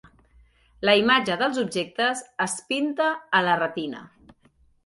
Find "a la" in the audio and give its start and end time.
3.41-3.59